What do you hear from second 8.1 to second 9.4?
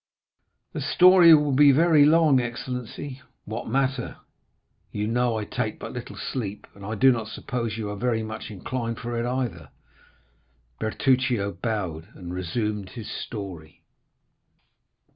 much inclined for it